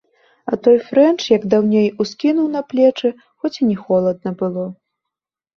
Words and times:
А 0.51 0.57
той 0.67 0.77
фрэнч, 0.87 1.19
як 1.37 1.43
даўней, 1.53 1.85
ускінуў 2.05 2.47
на 2.55 2.61
плечы, 2.71 3.09
хоць 3.43 3.55
і 3.61 3.69
не 3.69 3.77
холадна 3.83 4.29
было. 4.41 4.65